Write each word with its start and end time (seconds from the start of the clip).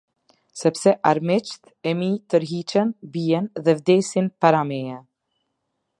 Sepse 0.59 0.93
armiqtë 1.09 1.73
e 1.91 1.93
mi 1.99 2.09
tërhiqen, 2.35 2.95
bien 3.19 3.45
dhe 3.69 3.77
vdesin 3.83 4.27
para 4.41 4.63
teje. 4.73 4.99